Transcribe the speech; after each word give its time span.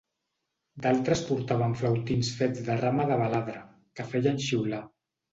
D'altres 0.85 1.19
portaven 1.25 1.75
flautins 1.81 2.31
fets 2.39 2.63
de 2.69 2.77
rama 2.79 3.05
de 3.11 3.17
baladre, 3.19 3.61
que 3.99 4.07
feien 4.15 4.41
xiular. 4.47 4.81